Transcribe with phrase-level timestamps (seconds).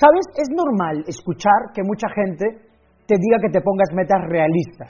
[0.00, 0.24] ¿Sabes?
[0.32, 2.72] Es normal escuchar que mucha gente
[3.04, 4.88] te diga que te pongas metas realistas,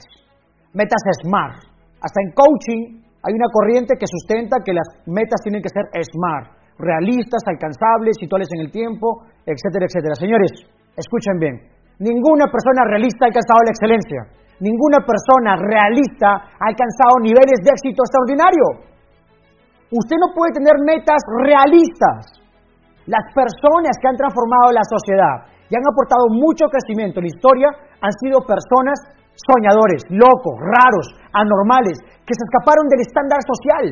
[0.71, 1.67] metas SMART.
[1.99, 6.79] Hasta en coaching hay una corriente que sustenta que las metas tienen que ser SMART,
[6.79, 10.15] realistas, alcanzables, situables en el tiempo, etcétera, etcétera.
[10.15, 10.51] Señores,
[10.95, 11.59] escuchen bien.
[11.99, 14.21] Ninguna persona realista ha alcanzado la excelencia.
[14.63, 18.87] Ninguna persona realista ha alcanzado niveles de éxito extraordinario.
[19.91, 22.40] Usted no puede tener metas realistas.
[23.07, 27.69] Las personas que han transformado la sociedad y han aportado mucho crecimiento en la historia
[28.01, 28.99] han sido personas
[29.33, 33.85] soñadores, locos, raros, anormales, que se escaparon del estándar social,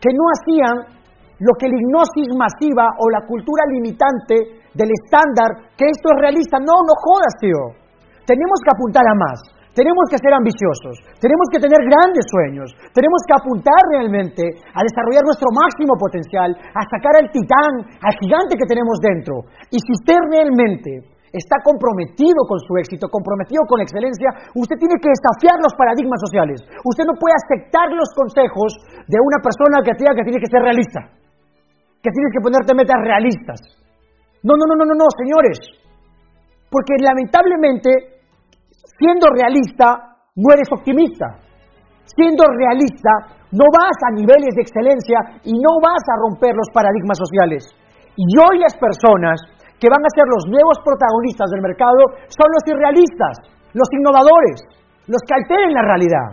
[0.00, 0.96] que no hacían
[1.38, 6.58] lo que la hipnosis masiva o la cultura limitante del estándar, que esto es realista.
[6.58, 7.60] No, no jodas, tío.
[8.24, 9.38] Tenemos que apuntar a más.
[9.76, 15.20] Tenemos que ser ambiciosos, tenemos que tener grandes sueños, tenemos que apuntar realmente a desarrollar
[15.20, 19.44] nuestro máximo potencial, a sacar al titán, al gigante que tenemos dentro.
[19.68, 24.96] Y si usted realmente está comprometido con su éxito, comprometido con la excelencia, usted tiene
[24.96, 26.64] que desafiar los paradigmas sociales.
[26.80, 30.64] Usted no puede aceptar los consejos de una persona que diga que tiene que ser
[30.64, 31.04] realista,
[32.00, 33.60] que tienes que ponerte metas realistas.
[34.40, 35.60] No, no, no, no, no, no, señores.
[36.72, 38.15] Porque lamentablemente
[38.98, 41.36] Siendo realista, no eres optimista.
[42.04, 47.18] Siendo realista, no vas a niveles de excelencia y no vas a romper los paradigmas
[47.18, 47.68] sociales.
[48.16, 49.36] Y hoy las personas
[49.76, 52.00] que van a ser los nuevos protagonistas del mercado
[52.32, 53.34] son los irrealistas,
[53.76, 54.64] los innovadores,
[55.08, 56.28] los que alteren la realidad.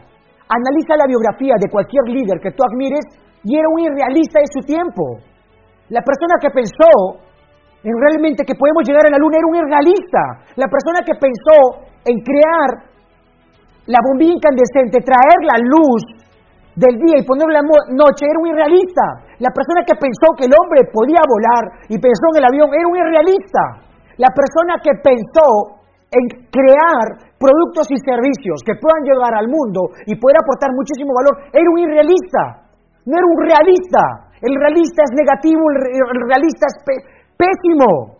[0.47, 3.03] Analiza la biografía de cualquier líder que tú admires
[3.43, 5.19] y era un irrealista de su tiempo.
[5.89, 7.32] La persona que pensó en
[7.91, 10.23] realmente que podemos llegar a la luna era un irrealista.
[10.55, 12.69] La persona que pensó en crear
[13.91, 16.23] la bombilla incandescente, traer la luz
[16.79, 19.35] del día y ponerla la noche, era un irrealista.
[19.43, 22.87] La persona que pensó que el hombre podía volar y pensó en el avión era
[22.87, 23.63] un irrealista.
[24.17, 30.15] La persona que pensó en crear productos y servicios que puedan llegar al mundo y
[30.15, 32.63] poder aportar muchísimo valor era un irrealista.
[33.03, 34.03] No era un realista.
[34.39, 36.75] El realista es negativo, el realista es
[37.37, 38.19] pésimo.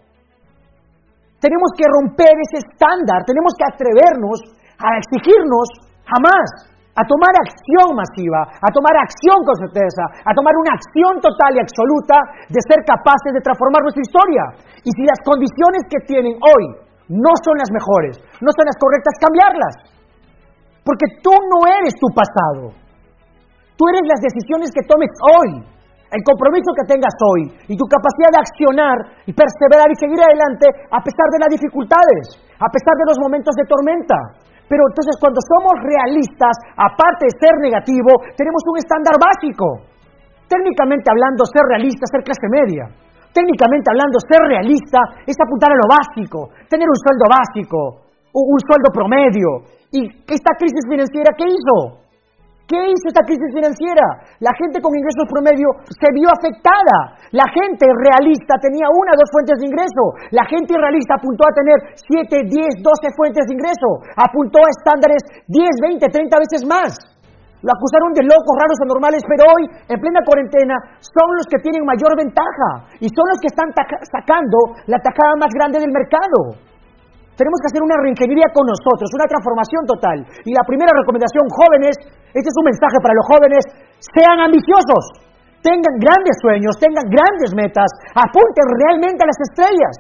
[1.40, 4.40] Tenemos que romper ese estándar, tenemos que atrevernos
[4.80, 5.68] a exigirnos
[6.08, 11.52] jamás, a tomar acción masiva, a tomar acción con certeza, a tomar una acción total
[11.58, 12.16] y absoluta
[12.48, 14.44] de ser capaces de transformar nuestra historia.
[14.86, 16.64] Y si las condiciones que tienen hoy
[17.10, 19.76] no son las mejores, no son las correctas, cambiarlas.
[20.86, 22.72] Porque tú no eres tu pasado.
[23.76, 25.73] Tú eres las decisiones que tomes hoy
[26.14, 30.70] el compromiso que tengas hoy y tu capacidad de accionar y perseverar y seguir adelante
[30.94, 34.18] a pesar de las dificultades, a pesar de los momentos de tormenta.
[34.70, 39.90] Pero entonces cuando somos realistas, aparte de ser negativo, tenemos un estándar básico.
[40.46, 42.86] Técnicamente hablando, ser realista, ser clase media.
[43.34, 48.94] Técnicamente hablando, ser realista es apuntar a lo básico, tener un sueldo básico, un sueldo
[48.94, 49.66] promedio.
[49.90, 52.03] ¿Y esta crisis financiera qué hizo?
[52.64, 54.24] ¿Qué hizo esta crisis financiera?
[54.40, 57.20] La gente con ingresos promedio se vio afectada.
[57.36, 60.04] La gente realista tenía una o dos fuentes de ingreso.
[60.32, 63.90] La gente realista apuntó a tener 7, 10, 12 fuentes de ingreso.
[64.16, 65.20] Apuntó a estándares
[65.52, 66.96] 10, 20, 30 veces más.
[67.64, 71.84] Lo acusaron de locos, raros, anormales, pero hoy, en plena cuarentena, son los que tienen
[71.84, 73.72] mayor ventaja y son los que están
[74.08, 76.60] sacando la tajada más grande del mercado.
[77.34, 80.18] Tenemos que hacer una reingeniería con nosotros, una transformación total.
[80.46, 81.98] Y la primera recomendación, jóvenes,
[82.30, 83.62] este es un mensaje para los jóvenes,
[84.14, 85.04] sean ambiciosos,
[85.66, 89.96] tengan grandes sueños, tengan grandes metas, apunten realmente a las estrellas.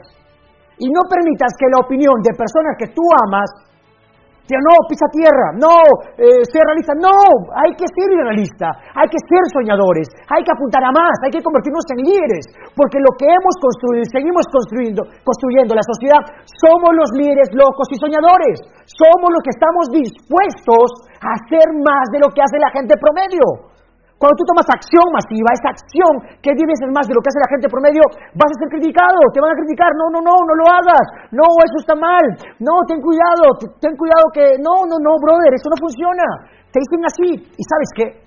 [0.78, 3.50] Y no permitas que la opinión de personas que tú amas
[4.52, 5.72] ya no, pisa tierra, no,
[6.20, 7.16] eh, ser realista, no,
[7.56, 11.40] hay que ser realista, hay que ser soñadores, hay que apuntar a más, hay que
[11.40, 12.46] convertirnos en líderes,
[12.76, 16.22] porque lo que hemos construido y seguimos construyendo, construyendo la sociedad,
[16.60, 22.20] somos los líderes locos y soñadores, somos los que estamos dispuestos a hacer más de
[22.20, 23.73] lo que hace la gente promedio.
[24.18, 27.52] Cuando tú tomas acción masiva, esa acción que ser más de lo que hace la
[27.52, 28.04] gente promedio,
[28.40, 31.44] vas a ser criticado, te van a criticar, no, no, no, no lo hagas, no,
[31.60, 32.24] eso está mal,
[32.64, 33.52] no, ten cuidado,
[33.84, 36.24] ten cuidado que, no, no, no, brother, eso no funciona.
[36.72, 38.24] Te dicen así, y sabes qué,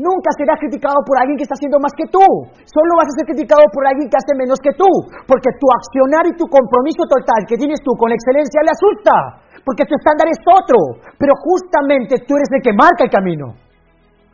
[0.00, 2.24] Nunca serás criticado por alguien que está haciendo más que tú.
[2.64, 4.88] Solo vas a ser criticado por alguien que hace menos que tú.
[5.28, 9.14] Porque tu accionar y tu compromiso total que tienes tú con la excelencia le asusta.
[9.60, 11.04] Porque tu estándar es otro.
[11.20, 13.52] Pero justamente tú eres el que marca el camino.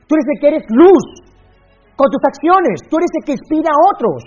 [0.06, 1.04] Tú eres el que eres luz
[1.98, 2.82] con tus acciones.
[2.86, 4.22] Tú eres el que inspira a otros.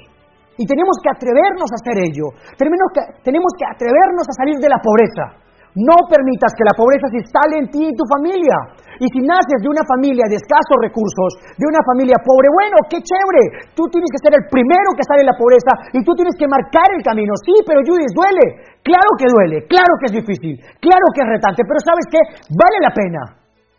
[0.60, 2.36] Y tenemos que atrevernos a hacer ello.
[2.60, 5.40] Tenemos que, tenemos que atrevernos a salir de la pobreza.
[5.78, 8.58] No permitas que la pobreza se instale en ti y tu familia.
[9.00, 13.00] Y si naces de una familia de escasos recursos, de una familia pobre, bueno, qué
[13.00, 13.72] chévere.
[13.72, 16.50] Tú tienes que ser el primero que sale de la pobreza y tú tienes que
[16.50, 17.32] marcar el camino.
[17.46, 18.76] Sí, pero Judith, duele.
[18.84, 22.20] Claro que duele, claro que es difícil, claro que es retante, pero ¿sabes qué?
[22.52, 23.22] Vale la pena.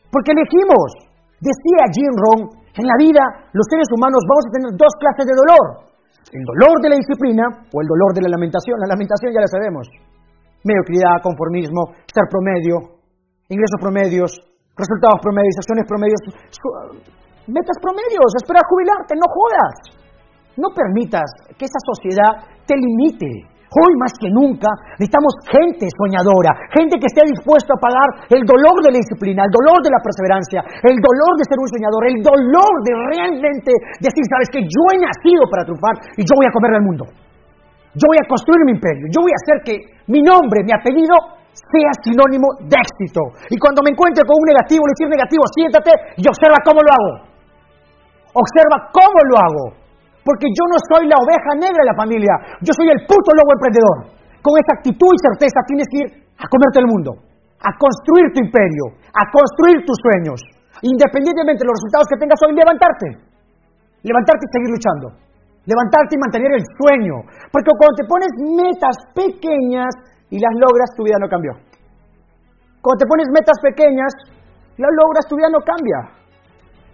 [0.09, 1.10] Porque elegimos.
[1.41, 2.43] Decía Jim Rohn,
[2.77, 3.25] en la vida
[3.57, 5.65] los seres humanos vamos a tener dos clases de dolor.
[6.31, 8.79] El dolor de la disciplina o el dolor de la lamentación.
[8.79, 9.89] La lamentación ya la sabemos
[10.65, 13.01] mediocridad, conformismo, estar promedio,
[13.49, 14.31] ingresos promedios,
[14.77, 16.21] resultados promedios, acciones promedios,
[17.49, 19.75] metas promedios, espera jubilarte, no jodas.
[20.57, 21.25] No permitas
[21.57, 23.49] que esa sociedad te limite.
[23.71, 24.67] Hoy más que nunca
[24.99, 29.53] necesitamos gente soñadora, gente que esté dispuesta a pagar el dolor de la disciplina, el
[29.55, 33.71] dolor de la perseverancia, el dolor de ser un soñador, el dolor de realmente
[34.03, 37.07] decir, sabes que yo he nacido para triunfar y yo voy a comer al mundo.
[37.95, 39.07] Yo voy a construir mi imperio.
[39.11, 39.75] Yo voy a hacer que
[40.11, 41.15] mi nombre, mi apellido,
[41.55, 43.23] sea sinónimo de éxito.
[43.51, 46.91] Y cuando me encuentre con un negativo, le decir negativo, siéntate y observa cómo lo
[46.91, 47.15] hago.
[48.35, 49.65] Observa cómo lo hago.
[50.25, 52.35] Porque yo no soy la oveja negra de la familia.
[52.61, 53.97] Yo soy el puto lobo emprendedor.
[54.41, 57.11] Con esa actitud y certeza tienes que ir a comerte el mundo.
[57.61, 58.97] A construir tu imperio.
[59.13, 60.39] A construir tus sueños.
[60.85, 63.09] Independientemente de los resultados que tengas hoy, levantarte.
[64.05, 65.31] Levantarte y seguir luchando
[65.67, 67.17] levantarte y mantener el sueño.
[67.53, 69.93] Porque cuando te pones metas pequeñas
[70.31, 71.53] y las logras, tu vida no cambió.
[72.81, 74.11] Cuando te pones metas pequeñas,
[74.79, 76.17] las logras, tu vida no cambia.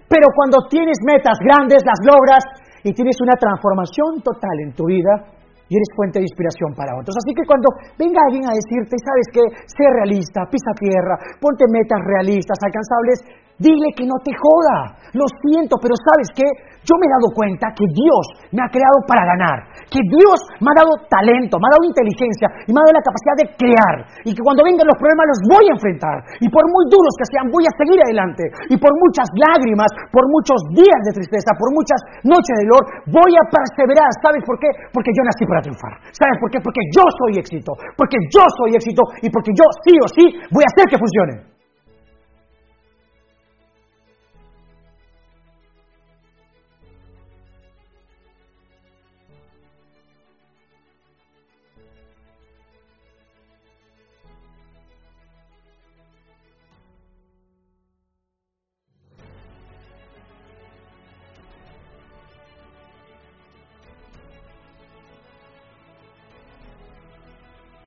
[0.08, 2.42] Pero cuando tienes metas grandes, las logras
[2.86, 5.34] y tienes una transformación total en tu vida,
[5.66, 7.18] y eres fuente de inspiración para otros.
[7.18, 7.66] Así que cuando
[7.98, 13.18] venga alguien a decirte, sabes que sé realista, pisa tierra, ponte metas realistas, alcanzables,
[13.58, 14.96] dile que no te joda.
[15.16, 16.44] Lo siento, pero sabes que
[16.86, 18.24] yo me he dado cuenta que Dios
[18.54, 19.58] me ha creado para ganar,
[19.90, 23.06] que Dios me ha dado talento, me ha dado inteligencia y me ha dado la
[23.06, 23.96] capacidad de crear.
[24.22, 26.16] Y que cuando vengan los problemas los voy a enfrentar.
[26.38, 28.44] Y por muy duros que sean, voy a seguir adelante.
[28.70, 33.32] Y por muchas lágrimas, por muchos días de tristeza, por muchas noches de dolor, voy
[33.34, 34.10] a perseverar.
[34.22, 34.70] ¿Sabes por qué?
[34.94, 35.92] Porque yo nací para triunfar.
[36.14, 36.62] ¿Sabes por qué?
[36.62, 37.72] Porque yo soy éxito.
[37.98, 40.24] Porque yo soy éxito y porque yo sí o sí
[40.54, 41.55] voy a hacer que funcione.